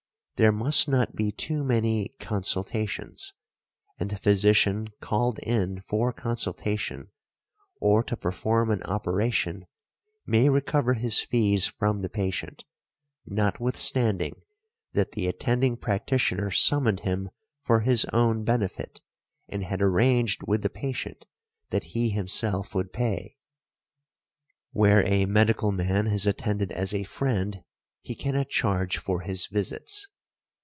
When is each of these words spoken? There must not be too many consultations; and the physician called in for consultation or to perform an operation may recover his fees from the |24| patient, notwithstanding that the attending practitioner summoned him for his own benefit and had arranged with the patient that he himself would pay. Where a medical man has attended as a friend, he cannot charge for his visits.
There 0.37 0.51
must 0.51 0.87
not 0.89 1.15
be 1.15 1.31
too 1.31 1.63
many 1.63 2.15
consultations; 2.19 3.31
and 3.99 4.09
the 4.09 4.17
physician 4.17 4.87
called 4.99 5.37
in 5.37 5.79
for 5.81 6.11
consultation 6.11 7.11
or 7.79 8.01
to 8.05 8.17
perform 8.17 8.71
an 8.71 8.81
operation 8.81 9.67
may 10.25 10.49
recover 10.49 10.95
his 10.95 11.19
fees 11.21 11.67
from 11.67 12.01
the 12.01 12.09
|24| 12.09 12.13
patient, 12.13 12.65
notwithstanding 13.27 14.41
that 14.93 15.11
the 15.11 15.27
attending 15.27 15.77
practitioner 15.77 16.49
summoned 16.49 17.01
him 17.01 17.29
for 17.61 17.81
his 17.81 18.05
own 18.05 18.43
benefit 18.43 18.99
and 19.47 19.63
had 19.63 19.79
arranged 19.79 20.41
with 20.47 20.63
the 20.63 20.71
patient 20.71 21.27
that 21.69 21.83
he 21.93 22.09
himself 22.09 22.73
would 22.73 22.91
pay. 22.91 23.37
Where 24.71 25.05
a 25.05 25.27
medical 25.27 25.71
man 25.71 26.07
has 26.07 26.25
attended 26.25 26.71
as 26.71 26.95
a 26.95 27.03
friend, 27.03 27.63
he 28.01 28.15
cannot 28.15 28.49
charge 28.49 28.97
for 28.97 29.21
his 29.21 29.45
visits. 29.45 30.07